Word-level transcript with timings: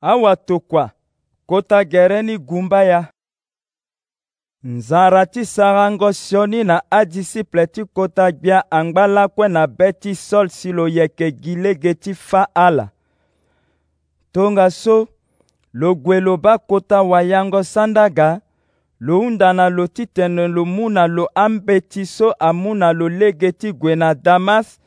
awa 0.00 0.36
tokua 0.36 0.90
kota 1.46 1.84
gere 1.84 2.22
ni 2.22 2.38
gumba 2.38 2.84
ya 2.84 3.04
nzara 4.62 5.26
ti 5.26 5.46
sarango 5.46 6.12
sioni 6.12 6.64
na 6.64 6.82
adisiple 6.90 7.66
ti 7.66 7.84
kota 7.84 8.32
gbia 8.32 8.70
angba 8.70 9.06
lakue 9.06 9.48
na 9.48 9.66
be 9.66 9.92
ti 9.92 10.14
sol 10.14 10.48
si 10.48 10.72
lo 10.72 10.88
yeke 10.88 11.32
gi 11.42 11.54
lege 11.54 11.94
ti 11.94 12.14
fâ 12.14 12.44
ala 12.54 12.88
tongaso 14.32 15.08
lo 15.72 15.94
gue 15.94 16.20
lo 16.20 16.36
bâ 16.36 16.58
kota 16.58 17.02
wayango 17.02 17.62
sandaga 17.64 18.40
lo 19.00 19.18
hunda 19.18 19.52
na 19.52 19.68
lo 19.70 19.86
titene 19.86 20.48
lo 20.48 20.64
mu 20.64 20.90
na 20.90 21.06
lo 21.06 21.28
ambe 21.34 21.80
ti 21.80 22.06
so 22.06 22.32
amu 22.48 22.74
na 22.74 22.92
lo 22.92 23.08
lege 23.08 23.52
ti 23.52 23.72
gue 23.72 23.94
na 23.96 24.14
damas 24.14 24.78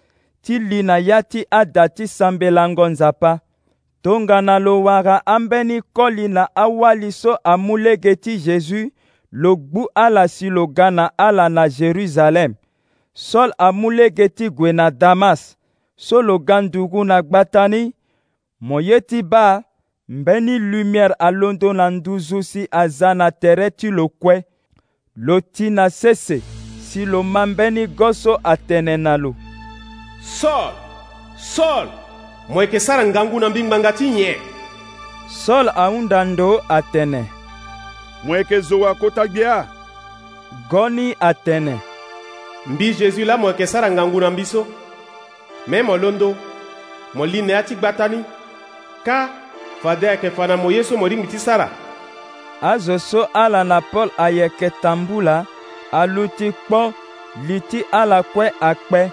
ti 0.41 0.60
li 0.60 0.84
na 0.84 0.98
ya 0.98 1.23
ti 1.23 1.46
ada 1.52 1.89
ti 1.89 2.07
sambelango 2.07 2.89
nzapa 2.89 3.39
tongana 4.02 4.59
lo 4.59 4.84
wara 4.84 5.25
ambeni 5.25 5.81
koli 5.81 6.27
na 6.27 6.55
awali 6.55 7.12
so 7.12 7.35
amulege 7.44 8.16
ti 8.16 8.38
jésus 8.38 8.88
lo 9.31 9.55
gbu 9.55 9.90
ala 9.95 10.27
si 10.27 10.49
lo 10.49 10.67
ga 10.67 10.91
na 10.91 11.12
ala 11.17 11.49
na 11.49 11.70
jérusalem 11.70 12.55
sol 13.13 13.52
amulege 13.57 14.30
ti 14.30 14.49
gue 14.49 14.71
na 14.73 14.91
damas 14.91 15.57
so 15.95 16.21
lo 16.21 16.40
ga 16.40 16.62
ndugu 16.62 17.04
na 17.04 17.21
gbata 17.21 17.67
ni 17.67 17.93
mo 18.59 18.81
ye 18.81 19.02
ti 19.02 19.23
ba 19.23 19.63
mbeni 20.07 20.59
lumière 20.59 21.13
alondo 21.20 21.73
na 21.73 21.90
nduzu 21.90 22.43
si 22.43 22.68
aza 22.71 23.13
na 23.13 23.31
tere 23.31 23.70
ti 23.70 23.91
lo 23.91 24.07
kue 24.09 24.43
lo 25.16 25.41
ti 25.41 25.70
na 25.70 25.90
sese 25.90 26.41
si 26.81 27.05
lo 27.05 27.23
ma 27.23 27.45
mbeni 27.45 27.88
go 27.88 28.13
so 28.13 28.40
atene 28.43 28.98
na 28.98 29.18
lo 29.18 29.35
saul 30.23 30.73
saul 31.38 32.09
mweke 32.49 32.80
sara 32.80 33.05
ngangu 33.05 33.39
na 33.39 33.49
mbingba 33.49 33.91
ti 33.94 34.09
nye 34.09 34.38
sol 35.45 35.70
ahunda 35.76 36.26
ndo 36.26 36.63
atene 36.70 37.26
mweke 38.23 38.60
zo 38.60 38.90
akota 38.90 39.27
gbia 39.27 39.68
goni 40.70 41.15
atene 41.20 41.79
mbi 42.65 42.93
jésus 42.93 43.20
la 43.26 43.37
mo 43.37 43.48
yeke 43.48 43.68
sara 43.68 43.91
ngangu 43.91 44.20
na 44.21 44.29
mbiso 44.29 44.65
me 45.68 45.82
mo 45.84 45.98
londo 45.98 46.35
mo 47.13 47.26
li 47.26 47.41
na 47.41 47.54
ya 47.54 47.63
ti 47.63 47.76
gba 47.76 47.93
tani 47.93 48.24
ka 49.05 49.29
fade 49.84 50.07
ayeke 50.09 50.29
fa 50.31 50.48
na 50.48 50.57
mo 50.57 50.71
ye 50.71 50.84
so 50.84 50.98
mo 50.98 51.07
lingbi 51.07 51.27
ti 51.27 51.40
sara 51.40 51.70
azo 52.62 52.98
so 52.99 53.27
ala 53.34 53.63
na 53.63 53.81
paul 53.81 54.09
ayeke 54.18 54.70
tambu 54.81 55.21
la 55.21 55.46
alu 55.91 56.27
ti 56.27 56.52
kpo 56.52 56.93
li 57.48 57.62
ti 57.62 57.85
ala 57.91 58.24
kue 58.24 58.52
akpe 58.62 59.12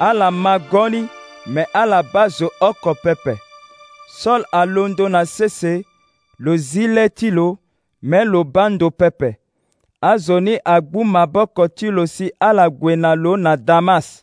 ala 0.00 0.30
ma 0.30 0.58
goni 0.58 1.08
me 1.46 1.64
alaba 1.72 2.28
zo 2.28 2.50
oko 2.60 2.94
pepe 2.94 3.34
sɔl 4.20 4.42
alondo 4.60 5.08
na 5.08 5.20
sese 5.36 5.82
lo 6.44 6.52
zi 6.56 6.82
lɛ 6.94 7.04
ti 7.16 7.30
lo 7.36 7.58
me 8.10 8.20
lo 8.32 8.44
bando 8.44 8.90
pepe 8.98 9.30
azo 10.10 10.36
ni 10.44 10.54
agbu 10.74 11.00
maboko 11.12 11.64
ti 11.76 11.86
lo 11.96 12.04
si 12.14 12.26
ala 12.48 12.64
gue 12.80 12.94
na 12.96 13.10
lo 13.22 13.32
na 13.36 13.52
damas 13.56 14.22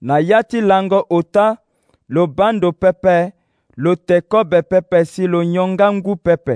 na 0.00 0.16
ya 0.28 0.42
ti 0.42 0.60
lango 0.60 1.04
ota 1.16 1.58
lo 2.14 2.26
bando 2.26 2.72
pepe 2.72 3.32
lo 3.76 3.92
te 4.06 4.20
kobe 4.22 4.60
pepe 4.70 5.04
si 5.04 5.26
lo 5.26 5.42
nyonga 5.44 5.90
ngu 5.92 6.16
pepe 6.16 6.54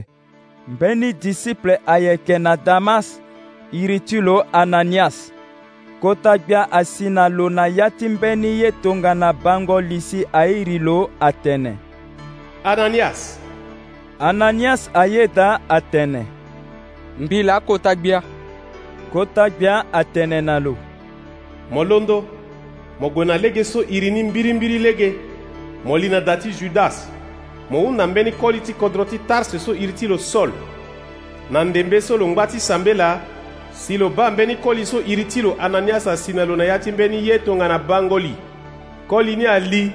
mbeni 0.69 1.13
disiple 1.13 1.79
ayeke 1.87 2.39
na 2.39 2.57
damas 2.57 3.19
iri 3.73 3.99
ti 4.01 4.21
lo 4.21 4.43
ananias 4.53 5.33
kota 6.01 6.39
gbia 6.39 6.73
asi 6.73 7.11
na 7.11 7.29
lo 7.29 7.49
na 7.51 7.67
ya 7.67 7.91
ti 7.91 8.09
mbeni 8.09 8.61
ye 8.61 8.73
tongana 8.73 9.33
bango 9.33 9.81
lisi 9.81 10.25
airi 10.33 10.79
lo 10.79 11.11
atene 11.21 11.75
ananias 12.65 13.39
ananias 14.21 14.91
aye 14.95 15.29
da 15.29 15.61
atene 15.69 16.27
mbi 17.21 17.43
la 17.43 17.61
kota 17.61 17.95
gbia 17.95 18.23
kota 19.13 19.51
gbia 19.51 19.85
atene 19.93 20.41
na 20.41 20.61
lo 20.61 20.77
mo 21.71 21.85
londo 21.85 22.25
mo 23.01 23.09
gue 23.11 23.25
na 23.25 23.37
lege 23.39 23.65
so 23.65 23.83
iri 23.83 24.11
ni 24.11 24.23
mbirimbiri 24.23 24.79
lege 24.79 25.15
mo 25.85 25.99
li 25.99 26.09
na 26.09 26.21
da 26.21 26.37
ti 26.37 26.51
judas 26.53 27.09
mo 27.71 27.81
hunda 27.81 28.07
mbeni 28.07 28.33
koli 28.33 28.61
ti 28.61 28.73
kodro 28.75 29.05
ti 29.05 29.19
tarse 29.19 29.59
so 29.59 29.75
iri 29.75 29.93
ti 29.93 30.07
lo 30.07 30.19
saul 30.19 30.51
na 31.51 31.65
ndembe 31.65 32.01
so 32.01 32.17
lo 32.17 32.29
ngba 32.29 32.47
ti 32.47 32.61
sambe 32.61 32.95
la 32.95 33.21
si 33.79 33.97
lo 33.99 34.09
baa 34.09 34.31
mbeni 34.31 34.57
koli 34.57 34.87
so 34.87 35.01
iri 35.07 35.25
ti 35.25 35.43
lo 35.43 35.57
ananiasa 35.61 36.17
sina 36.17 36.45
lo 36.45 36.57
na 36.57 36.65
ya 36.65 36.79
ti 36.79 36.93
mbeni 36.93 37.29
ye 37.29 37.39
tongana 37.39 37.79
bango 37.79 38.19
li 38.19 38.35
koli 39.09 39.37
ni 39.37 39.47
ali 39.47 39.93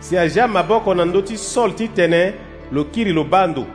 si 0.00 0.18
azia 0.18 0.48
maboko 0.48 0.94
na 0.94 1.04
ndö 1.04 1.22
ti 1.22 1.34
sɔl 1.34 1.74
titene 1.74 2.32
lo 2.72 2.84
kiri 2.84 3.12
lo 3.12 3.24
baa 3.24 3.46
ndo 3.46 3.66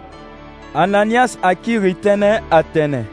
ananias 0.74 1.38
akiri 1.42 1.94
tënë 1.94 2.32
atene 2.52 3.04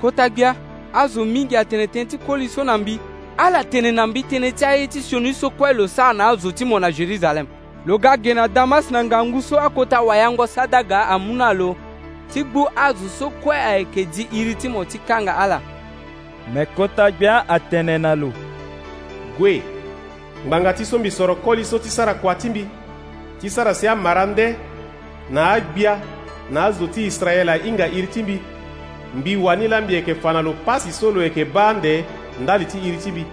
kota 0.00 0.28
gbia 0.28 0.52
azo 0.92 1.24
mingi 1.24 1.56
atene 1.56 1.86
tënë 1.88 2.06
ti 2.12 2.18
koli 2.26 2.48
so 2.48 2.64
na 2.64 2.76
mbi 2.78 3.00
ala 3.38 3.64
tene 3.64 3.90
na 3.92 4.04
mbi 4.06 4.20
tënë 4.22 4.52
ti 4.52 4.64
aye 4.64 4.86
ti 4.86 5.00
sioni 5.02 5.32
so 5.34 5.50
kue 5.50 5.72
lo 5.72 5.88
sara 5.88 6.12
na 6.12 6.28
azo 6.28 6.52
ti 6.52 6.64
mo 6.64 6.78
na 6.78 6.90
jérusalem 6.92 7.46
lo 7.86 7.98
ga 7.98 8.16
ge 8.20 8.34
na 8.34 8.48
damas 8.48 8.90
na 8.90 9.00
ngangu 9.04 9.40
so 9.42 9.56
akota 9.58 10.00
wayango 10.00 10.46
sadaga 10.46 11.08
amû 11.10 11.32
na 11.36 11.52
lo 11.52 11.72
tigbuo 12.32 12.68
azụ 12.76 13.08
sokwe 13.18 13.56
a 13.56 13.78
ekeji 13.78 14.22
iri 14.32 14.54
timoti 14.54 14.98
kanga 14.98 15.36
ala 15.36 15.60
mekota 16.54 17.10
gbia 17.10 17.48
atene 17.48 17.98
na 17.98 18.14
lo 18.14 18.32
gue 19.38 19.62
ngbanga 20.46 20.72
ti 20.72 20.84
so 20.86 20.98
mbi 20.98 21.10
soro 21.10 21.34
koli 21.34 21.64
so 21.64 21.78
ti 21.78 21.88
sara 21.90 22.14
kua 22.14 22.34
ti 22.34 22.48
mbi 22.50 22.66
ti 23.40 23.50
sara 23.50 23.74
si 23.74 23.88
amara 23.88 24.26
nde 24.26 24.56
na 25.30 25.50
agbia 25.50 25.98
na 26.52 26.64
azo 26.64 26.86
ti 26.86 27.06
israela 27.06 27.54
hinga 27.54 27.88
iri 27.88 28.06
ti 28.06 28.22
mbi 28.22 28.40
mbi 29.14 29.36
wani 29.36 29.68
la 29.68 29.80
mbi 29.80 29.94
yeke 29.94 30.14
fa 30.14 30.32
na 30.32 30.42
lo 30.42 30.52
pasi 30.66 30.92
so 30.92 31.10
lo 31.10 31.22
yeke 31.22 31.44
ba 31.44 31.68
ande 31.68 32.04
ndali 32.42 32.64
ti 32.64 32.78
iri 32.78 32.96
ti 32.96 33.10
mbi 33.12 33.24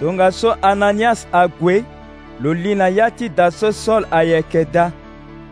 tongaso 0.00 0.56
ananias 0.62 1.26
ague 1.32 1.84
lo 2.40 2.54
li 2.54 2.74
na 2.74 2.88
ya 2.88 3.10
ti 3.10 3.28
daso 3.28 3.72
saul 3.72 4.06
ayeke 4.10 4.64
da 4.64 4.92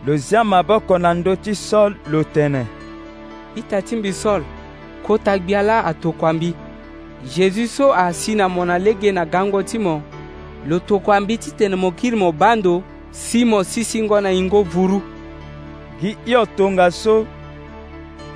lozia 0.05 0.43
maboko 0.43 0.97
na 0.99 1.13
ndö 1.13 1.35
ti 1.35 1.55
so 1.55 1.89
lo 2.11 2.23
tene 2.23 2.65
i 3.55 3.61
ta 3.61 3.81
ti 3.81 3.95
mbi 3.95 4.13
sol 4.13 4.43
kota 5.07 5.37
gbia 5.39 5.61
la 5.61 5.85
atokuambi 5.85 6.53
jésus 7.35 7.67
so 7.71 7.93
asi 7.93 8.35
na 8.35 8.49
mo 8.49 8.65
na 8.65 8.77
lege 8.77 9.11
na 9.11 9.25
gango 9.25 9.63
ti 9.63 9.77
mo 9.79 10.01
lo 10.67 10.79
tokuambi 10.79 11.37
titene 11.37 11.75
mo 11.75 11.91
kiri 11.91 12.17
mo 12.17 12.31
bando 12.31 12.83
si 13.11 13.45
mo 13.45 13.63
sisingo 13.63 14.21
na 14.21 14.29
hingo 14.29 14.63
vuru 14.63 15.01
gi 16.01 16.17
hio 16.25 16.45
tongaso 16.45 17.25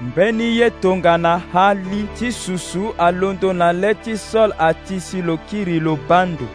mbeni 0.01 0.57
ye 0.57 0.69
tongana 0.69 1.41
hali 1.53 2.03
ti 2.19 2.31
susu 2.31 2.93
alondo 2.97 3.53
na 3.53 3.71
le 3.71 3.93
ti 3.93 4.17
sol 4.17 4.51
ati 4.59 4.99
si 4.99 5.21
lo 5.21 5.37
kiri 5.37 5.79
lo 5.79 5.95
bando 6.09 6.45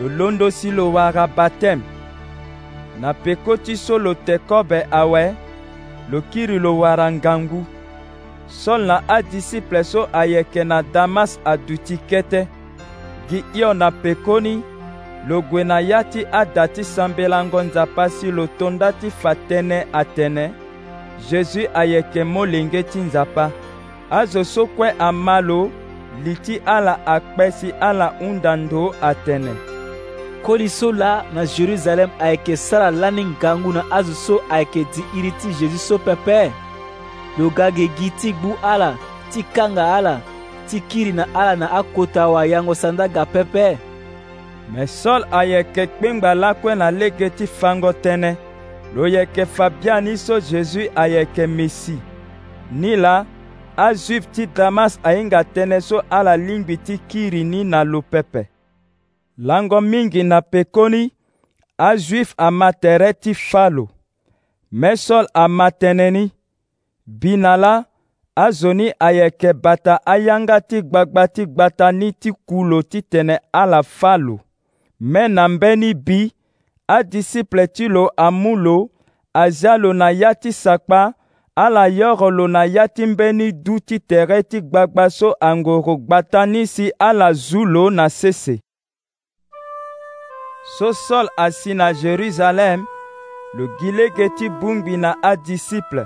lo 0.00 0.08
londo 0.08 0.50
si 0.50 0.70
lo 0.70 0.92
wara 0.92 1.26
bateme 1.26 1.82
na 3.00 3.12
peko 3.14 3.56
ti 3.56 3.76
so 3.80 3.96
lo 4.04 4.12
teko 4.26 4.60
be 4.70 4.78
awe 5.00 5.24
lo 6.10 6.18
kiri 6.30 6.58
lo 6.58 6.72
wara 6.80 7.06
ngangu 7.12 7.64
sol 8.48 8.80
na 8.86 8.96
adisiple 9.08 9.80
so 9.84 10.02
ayeke 10.12 10.64
na 10.64 10.82
damas 10.92 11.38
aduti 11.44 11.96
kete 12.10 12.42
gi 13.28 13.42
hio 13.52 13.72
na 13.74 13.88
pekoni 14.02 14.54
lo 15.28 15.40
gue 15.50 15.64
na 15.64 15.78
ya 15.90 16.02
ti 16.04 16.24
ada 16.42 16.68
ti 16.68 16.84
sambelango 16.84 17.62
nzapa 17.62 18.08
si 18.08 18.28
lo 18.36 18.46
tonda 18.58 18.92
ti 19.00 19.08
fa 19.20 19.32
tënë 19.48 19.80
atënë 20.00 20.46
jésus 21.30 21.66
ayeke 21.82 22.24
molenge 22.34 22.82
ti 22.90 22.98
nzapa 23.00 23.46
azo 24.20 24.42
so 24.52 24.62
kue 24.76 24.90
ama 25.08 25.40
lo 25.40 25.60
li 26.24 26.34
ti 26.44 26.60
ala 26.76 26.94
akpe 27.16 27.46
si 27.58 27.68
ala 27.90 28.06
hunda 28.20 28.52
ndo 28.62 28.82
atene 29.10 29.79
koli 30.42 30.68
so 30.68 30.92
la 30.92 31.24
na 31.34 31.46
jerusalem 31.46 32.10
ayeke 32.20 32.56
sara 32.56 32.90
lani 32.90 33.24
ngangu 33.24 33.72
na 33.72 33.84
azo 33.90 34.14
so 34.14 34.42
ayeke 34.50 34.84
di 34.94 35.02
iri 35.18 35.30
ti 35.30 35.48
jésus 35.60 35.88
so 35.88 35.98
pepe 35.98 36.52
lo 37.38 37.50
ga 37.56 37.70
ge 37.70 37.88
gi 37.98 38.10
ti 38.20 38.32
gbu 38.32 38.52
ala 38.72 38.92
ti 39.32 39.42
kanga 39.54 39.84
ala 39.96 40.14
ti 40.70 40.80
kiri 40.88 41.12
na 41.12 41.24
ala 41.34 41.56
na 41.56 41.66
akota 41.80 42.28
wayango 42.28 42.74
sandaga 42.74 43.24
pepe 43.32 43.66
me 44.72 44.86
saul 44.86 45.22
ayeke 45.32 45.86
kpengba 45.86 46.34
lakue 46.34 46.74
na 46.74 46.90
lege 46.90 47.30
ti 47.30 47.46
fango 47.46 47.92
tënë 48.04 48.32
lo 48.94 49.06
yeke 49.06 49.44
fa 49.56 49.70
bia 49.70 50.00
ni 50.00 50.16
so 50.16 50.40
jésus 50.40 50.88
ayeke 50.96 51.46
mesi 51.46 51.98
ni 52.72 52.96
la 52.96 53.24
azuive 53.76 54.26
ti 54.32 54.46
damas 54.56 55.00
ahinga 55.02 55.44
tënë 55.54 55.80
so 55.88 56.02
ala 56.10 56.36
lingbi 56.36 56.76
ti 56.76 56.98
kiri 57.08 57.44
ni 57.44 57.64
na 57.64 57.84
lo 57.84 58.02
pepe 58.02 58.46
lango 59.40 59.80
mingi 59.80 60.22
na 60.22 60.42
pekoni 60.42 61.12
azwif 61.78 62.34
amatere 62.46 63.08
ti 63.20 63.32
falo 63.34 63.84
mê 64.80 64.90
sol 65.02 65.26
amatene 65.44 66.10
ni 66.16 66.24
bina 67.06 67.54
la 67.56 67.72
azo 68.46 68.72
ni 68.74 68.90
ayeke 69.00 69.52
bata 69.62 69.94
ayanga 70.06 70.60
ti 70.60 70.82
gbagba 70.82 71.24
ti 71.28 71.46
gbata 71.46 71.88
ni 71.92 72.12
ti 72.12 72.32
kulo 72.48 72.82
titene 72.82 73.38
ala 73.62 73.80
fâ 73.82 74.12
lo 74.26 74.36
mê 75.00 75.24
na 75.28 75.48
mbeni 75.48 75.94
bi 75.94 76.32
adisiple 76.88 77.64
ti 77.68 77.88
lo 77.88 78.10
amu 78.26 78.56
lo 78.56 78.90
azia 79.34 79.78
lo 79.78 79.92
na 79.92 80.10
ya 80.10 80.34
ti 80.34 80.52
sakpa 80.52 81.12
ala 81.56 81.88
yoro 81.88 82.30
lo 82.30 82.48
na 82.48 82.64
ya 82.64 82.88
ti 82.88 83.06
mbeni 83.06 83.52
du 83.52 83.80
ti 83.80 84.00
tere 84.00 84.42
ti 84.42 84.60
gbagba 84.62 85.10
so 85.10 85.32
angoro 85.40 85.96
gbata 85.96 86.46
ni 86.46 86.66
si 86.66 86.92
ala 86.98 87.32
zu 87.32 87.64
lo 87.64 87.90
na 87.90 88.08
sese 88.08 88.60
so 90.78 90.92
sol 90.92 91.26
asi 91.36 91.74
na 91.74 91.88
jérusalem 92.00 92.84
lo 93.56 93.64
gi 93.78 93.90
ge 94.16 94.26
ti 94.38 94.46
gbungbi 94.56 94.94
na 95.04 95.10
adisiple 95.30 96.04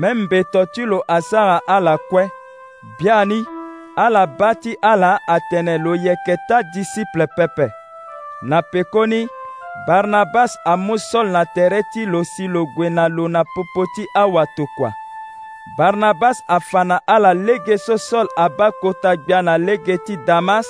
mê 0.00 0.10
mbeto 0.20 0.60
ti 0.74 0.82
lo 0.90 0.98
asara 1.16 1.58
ala 1.74 1.94
kue 2.10 2.24
bia 2.98 3.18
ni 3.28 3.38
ala 4.04 4.22
ba 4.38 4.50
ti 4.62 4.72
ala 4.92 5.10
atene 5.34 5.74
lo 5.84 5.92
yeke 6.06 6.34
ta 6.48 6.58
disiple 6.74 7.24
pepe 7.36 7.66
na 8.48 8.58
pekoni 8.72 9.20
barnabas 9.86 10.52
amu 10.72 10.94
sol 11.10 11.26
na 11.34 11.42
tere 11.54 11.80
ti 11.92 12.02
lo 12.12 12.20
si 12.32 12.44
lo 12.54 12.66
gue 12.74 12.88
na 12.96 13.04
lo 13.16 13.24
na 13.28 13.42
popo 13.54 13.82
ti 13.94 14.02
awatokua 14.22 14.90
barnabas 15.78 16.38
afa 16.56 16.82
na 16.84 16.96
ala 17.06 17.32
lege 17.34 17.78
so 17.78 17.96
sol 17.98 18.26
abâ 18.44 18.68
kota 18.82 19.14
gbia 19.16 19.40
na 19.46 19.54
lege 19.66 19.94
ti 20.06 20.14
damas 20.26 20.66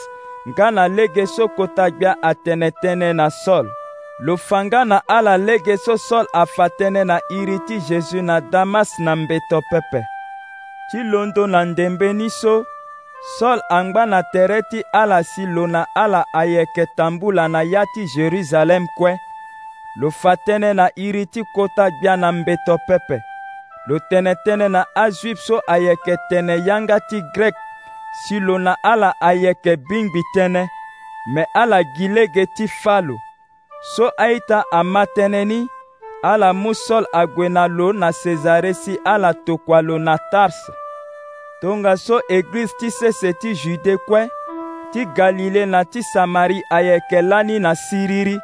nga 0.46 0.70
na 0.70 0.84
lege 0.88 1.26
so 1.26 1.48
kota 1.56 1.90
gbia 1.90 2.12
atënëtënë 2.30 3.08
na 3.18 3.26
sɔl 3.44 3.66
lofanga 4.26 4.80
na 4.90 4.98
ala 5.16 5.34
lege 5.46 5.74
so 5.84 5.94
sɔl 6.08 6.26
afa 6.42 6.66
tënë 6.78 7.02
na 7.10 7.16
iri 7.38 7.58
ti 7.68 7.78
zezu 7.88 8.20
na 8.22 8.38
damas 8.52 8.90
na 9.04 9.12
mbeto 9.16 9.58
pepe 9.70 10.00
ti 10.90 10.98
londo 11.12 11.46
na 11.50 11.60
ndembeni 11.66 12.28
so 12.40 12.54
sɔl 13.38 13.58
angba 13.78 14.02
na 14.12 14.20
tere 14.32 14.60
ti 14.70 14.80
ala 15.02 15.18
si 15.22 15.42
lo 15.54 15.66
na 15.66 15.82
ala 16.04 16.22
ayeke 16.42 16.86
tambula 16.96 17.44
na 17.48 17.60
ya 17.72 17.82
ti 17.94 18.06
jerusalem 18.14 18.86
kue 18.98 19.12
lo 20.00 20.08
fa 20.20 20.38
tënë 20.46 20.70
na 20.78 20.86
iri 21.06 21.26
ti 21.26 21.42
kota 21.54 21.90
gbia 21.98 22.14
na 22.16 22.30
mbeto 22.32 22.78
pepe 22.86 23.18
lo 23.88 23.98
tënëtënë 24.10 24.66
na 24.70 24.82
azwip 24.94 25.38
so 25.46 25.56
ayeke 25.74 26.14
tene 26.30 26.54
yanga 26.66 26.98
ti 27.10 27.18
grek 27.34 27.54
si 28.24 28.40
lona 28.46 28.74
ala 28.90 29.10
ayeke 29.30 29.74
gbingbi 29.82 30.22
tënë 30.34 30.62
me 31.34 31.42
ala 31.62 31.78
gi 31.96 32.06
lege 32.16 32.44
ti 32.56 32.66
fâ 32.82 32.94
lo 33.08 33.16
so 33.94 34.06
aita 34.24 34.58
ama 34.78 35.02
tënë 35.16 35.42
ni 35.50 35.58
ala 36.30 36.48
mu 36.62 36.72
sol 36.86 37.04
ague 37.20 37.44
na 37.56 37.64
lo 37.76 37.88
na 38.00 38.08
sezare 38.22 38.72
si 38.82 38.94
ala 39.12 39.30
tokua 39.46 39.78
lo 39.88 39.96
na 40.06 40.14
tarse 40.32 40.72
tongaso 41.60 42.18
eglize 42.36 42.74
ti 42.80 42.88
sese 42.98 43.30
ti 43.40 43.50
jude 43.60 43.94
kue 44.06 44.22
ti 44.92 45.00
galile 45.16 45.62
na 45.72 45.84
ti 45.92 46.00
samari 46.12 46.58
ayeke 46.78 47.18
lani 47.30 47.56
na 47.64 47.72
siriri 47.84 48.36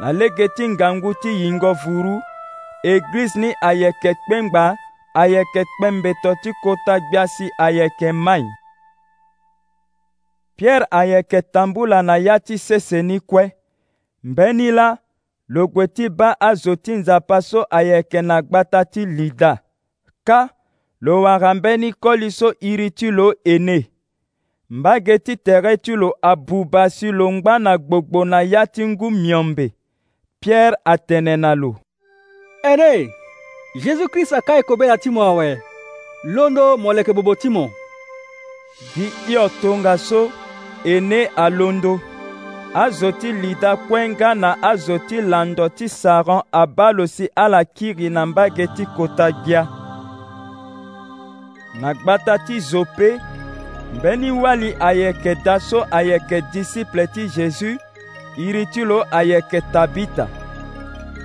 na 0.00 0.08
lege 0.18 0.46
ti 0.56 0.64
ngangu 0.74 1.10
ti 1.22 1.30
yingo 1.42 1.72
vuru 1.82 2.16
eglize 2.92 3.38
ni 3.42 3.50
ayeke 3.70 4.12
kpengba 4.14 4.64
ayeke 5.22 5.62
kpe 5.72 5.90
mbeto 5.90 6.32
ti 6.42 6.50
kota 6.62 6.94
gbia 7.06 7.24
si 7.34 7.46
ayeke 7.58 8.12
mai 8.12 8.44
Pierre 10.56 10.86
ayeke 10.90 11.42
tambula 11.42 12.02
na 12.02 12.16
ya 12.16 12.40
ti 12.40 12.58
sese 12.58 13.02
ni 13.02 13.20
kue 13.20 13.52
mbeni 14.24 14.70
la 14.70 14.98
lo 15.48 15.66
gue 15.68 15.88
ti 15.88 16.08
ba 16.08 16.40
azo 16.40 16.76
ti 16.76 16.92
nzapa 16.92 17.42
so 17.42 17.66
ayeke 17.70 18.22
na 18.22 18.42
gba 18.42 18.64
ta 18.64 18.84
ti 18.84 19.06
lida 19.06 19.58
ka 20.24 20.48
lo 21.00 21.22
wara 21.22 21.54
mbeni 21.54 21.92
koli 21.92 22.30
so 22.30 22.54
iri 22.60 22.90
ti 22.90 23.10
lo 23.10 23.34
ene 23.44 23.90
mbage 24.70 25.18
ti 25.18 25.36
tere 25.36 25.76
ti 25.76 25.94
lo 25.96 26.12
abuba 26.22 26.90
si 26.90 27.10
lo 27.12 27.30
ngbâ 27.32 27.58
na 27.58 27.78
gbogbo 27.78 28.24
na 28.24 28.42
ya 28.42 28.66
ti 28.66 28.86
ngu 28.86 29.10
miombe 29.10 29.72
pierre 30.40 30.76
atene 30.84 31.36
na 31.36 31.54
lo 31.54 31.76
ene 32.70 33.08
jésus-christ 33.82 34.32
aka 34.34 34.58
e 34.58 34.62
kobela 34.62 34.96
ti 34.98 35.10
mo 35.10 35.22
awe 35.22 35.58
londo 36.34 36.76
mo 36.76 36.92
yeke 36.94 37.12
bobo 37.12 37.34
ti 37.34 37.48
mo 37.48 37.64
gi 38.94 39.06
hio 39.26 39.48
tongaso 39.60 40.41
ene 40.84 41.30
alondo 41.36 42.00
azo 42.74 43.12
ti 43.12 43.32
lida 43.32 43.76
kuenga 43.76 44.34
na 44.34 44.56
azo 44.62 44.98
ti 44.98 45.20
lando 45.22 45.68
ti 45.68 45.88
saron 45.88 46.42
abalo 46.52 47.06
si 47.06 47.28
ala 47.36 47.64
kiri 47.64 48.10
na 48.10 48.26
mbage 48.26 48.66
ti 48.76 48.86
kota 48.96 49.30
gia 49.46 49.68
na 51.80 51.94
gbata 51.94 52.38
ti 52.46 52.60
zo 52.60 52.84
pe 52.96 53.18
mbeni 53.96 54.30
wali 54.30 54.74
ayeke 54.80 55.34
da 55.44 55.58
so 55.60 55.86
ayeke 55.90 56.42
disiple 56.52 57.06
ti 57.14 57.28
jésus 57.28 57.78
iri 58.36 58.66
ti 58.66 58.84
lo 58.84 59.04
ayeke 59.10 59.60
tabita 59.72 60.26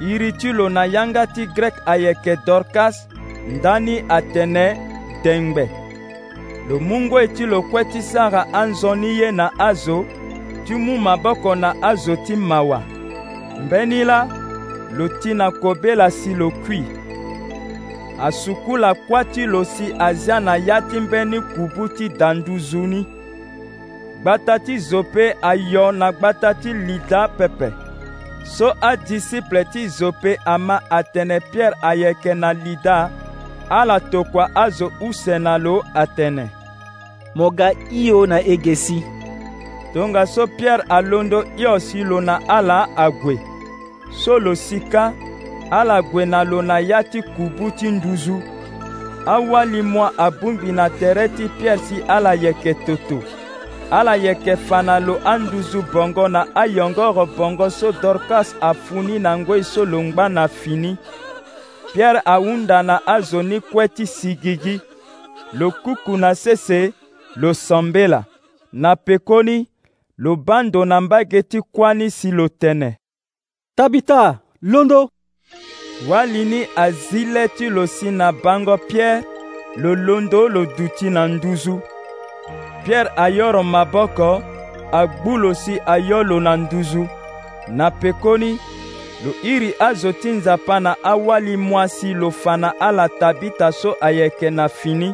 iri 0.09 0.31
ti 0.33 0.51
lo 0.54 0.69
na 0.69 0.86
yanga 0.86 1.25
ti 1.27 1.45
grek 1.56 1.74
ayeke 1.86 2.38
dorkas 2.45 3.07
ndani 3.51 4.04
atene 4.18 4.65
dengbe 5.24 5.87
lomungu 6.69 7.19
e 7.19 7.28
ti 7.28 7.46
lokue 7.46 7.86
ti 7.86 8.02
sara 8.02 8.46
anzoni 8.54 9.18
ye 9.19 9.31
na 9.31 9.52
azo 9.60 10.06
ti 10.66 10.75
mu 10.75 10.98
maboko 10.98 11.56
na 11.56 11.74
azo 11.81 12.16
ti 12.16 12.36
mawa 12.36 12.81
mbeni 13.66 14.04
la 14.04 14.28
lo 14.92 15.08
ti 15.08 15.34
na 15.34 15.52
kobela 15.52 16.12
si 16.12 16.34
lo 16.34 16.50
kui 16.52 16.84
asuku 18.19 18.78
lakua 18.78 19.24
ti 19.25 19.46
lo 19.46 19.64
si 19.64 19.94
azia 20.00 20.40
na 20.40 20.56
ya 20.58 20.81
ti 20.81 21.00
mbeni 21.00 21.42
kubu 21.42 21.88
ti 21.88 22.10
danduzu 22.10 22.88
ni 22.88 23.08
gbata 24.22 24.60
ti 24.60 24.78
zo 24.80 25.02
mpe 25.04 25.36
ayo 25.42 25.92
na 25.92 26.12
gbata 26.12 26.54
ti 26.54 26.74
lida 26.74 27.28
pepe 27.28 27.72
so 28.44 28.74
adisiple 28.81 29.66
ti 29.66 29.88
zo 29.88 30.10
mpe 30.12 30.38
ama 30.46 30.81
atene 30.90 31.40
pierre 31.40 31.75
ayeke 31.81 32.34
na 32.34 32.54
lida 32.54 33.10
ala 33.69 34.00
tokua 34.00 34.50
azo 34.56 34.92
use 35.02 35.40
na 35.40 35.58
lo 35.58 35.84
atene 35.94 36.56
mo 37.35 37.50
ga 37.51 37.71
io 37.91 38.25
na 38.25 38.39
ege 38.39 38.75
si 38.75 39.03
tonga 39.94 40.25
so 40.27 40.47
pierre 40.47 40.83
alondo 40.89 41.44
iosi 41.57 42.03
lo 42.03 42.21
na 42.21 42.39
ala 42.47 42.88
ague 42.95 43.39
so 44.12 44.39
lo 44.39 44.56
sika 44.56 45.13
ala 45.71 46.01
gue 46.01 46.25
na 46.25 46.44
lo 46.44 46.62
na 46.62 46.79
ya 46.79 47.03
ti 47.03 47.21
kubu 47.21 47.71
ti 47.71 47.91
nduzu 47.91 48.41
awali 49.25 49.81
mua 49.81 50.12
abungbi 50.18 50.71
na 50.71 50.89
tere 50.89 51.27
ti 51.29 51.50
pierre 51.59 51.77
si 51.77 52.01
ala 52.07 52.33
yeke 52.35 52.74
toto 52.74 53.19
ala 53.91 54.15
yeke 54.18 54.56
fa 54.56 54.81
na 54.83 55.00
lo 55.00 55.19
anduzu 55.25 55.81
bongo 55.94 56.27
na 56.27 56.47
ayongoro 56.56 57.25
bongo 57.25 57.69
so 57.69 57.91
dorcas 57.91 58.56
afuni 58.62 59.19
na 59.19 59.38
ngoi 59.38 59.63
so 59.63 59.85
lo 59.85 60.01
ngba 60.03 60.30
na 60.30 60.47
fini 60.47 60.97
pierre 61.94 62.21
ahunda 62.25 62.83
na 62.83 63.00
azo 63.07 63.44
ni 63.44 63.59
kue 63.59 63.88
ti 63.88 64.06
sigigi 64.07 64.80
lo 65.54 65.71
kuku 65.71 66.18
na 66.18 66.35
sese 66.35 66.94
losambela 67.39 68.23
na 68.73 68.95
pekoni 68.95 69.67
lobando 70.17 70.85
na 70.85 71.01
mbage 71.01 71.44
ti 71.44 71.61
kuani 71.61 72.11
si 72.11 72.31
lo 72.31 72.47
tene 72.47 72.97
tabita 73.75 74.39
londo 74.61 75.09
walini 76.09 76.67
azile 76.75 77.47
ti 77.47 77.69
lo 77.69 77.87
si 77.87 78.11
na 78.11 78.31
bango 78.31 78.77
pierre 78.77 79.23
lo 79.75 79.95
londo 79.95 80.49
lo 80.49 80.65
duti 80.65 81.09
na 81.09 81.27
nduzu 81.27 81.79
pierre 82.85 83.09
ayoro 83.15 83.63
maboko 83.63 84.41
agbu 84.91 85.37
lo 85.37 85.53
si 85.53 85.79
ayo 85.85 86.23
lo 86.23 86.39
na 86.39 86.57
nduzu 86.57 87.07
na 87.67 87.91
pekoni 87.91 88.59
lo 89.25 89.33
iri 89.44 89.73
azo 89.79 90.11
ti 90.11 90.29
nzapa 90.29 90.79
na 90.79 90.95
awali 91.03 91.57
mwasi 91.57 92.13
lo 92.13 92.31
fa 92.31 92.57
na 92.57 92.79
ala 92.79 93.09
tabita 93.09 93.71
so 93.71 93.95
ayeke 94.01 94.49
na 94.49 94.69
fini 94.69 95.13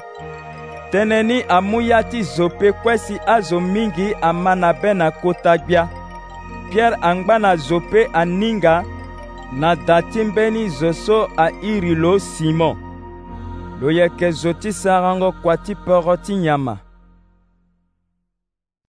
tënë 0.94 1.18
ni 1.28 1.36
amu 1.54 1.78
ya 1.82 2.00
ti 2.10 2.20
zo 2.32 2.46
pe 2.58 2.70
kue 2.84 2.94
si 3.04 3.16
azo 3.36 3.60
mingi 3.76 4.08
amana 4.28 4.70
be 4.82 4.92
na 5.00 5.08
kota 5.22 5.54
gbia 5.64 5.86
pierre 6.70 6.98
angba 7.10 7.38
na 7.46 7.52
zo 7.68 7.80
pe 7.92 8.06
aninga 8.22 8.76
na 9.62 9.72
da 9.88 9.98
ti 10.12 10.22
mbeni 10.30 10.68
zo 10.80 10.92
so 11.06 11.18
airi 11.46 11.96
lo 12.04 12.14
simon 12.28 12.78
lo 13.82 13.90
yeke 14.00 14.32
zo 14.42 14.54
ti 14.54 14.72
sarango 14.82 15.32
kua 15.42 15.58
ti 15.66 15.74
poro 15.86 16.16
ti 16.26 16.36
nyama 16.46 16.93